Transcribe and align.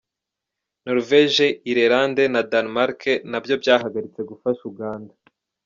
Norvege, 0.85 1.47
Ireland 1.71 2.17
na 2.33 2.41
Danemark 2.51 3.01
na 3.31 3.37
byo 3.43 3.55
byahagaritse 3.61 4.21
gufasha 4.29 4.63
Uganda. 4.71 5.13